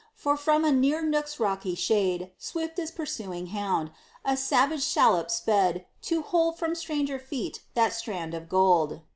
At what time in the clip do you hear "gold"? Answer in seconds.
8.49-9.01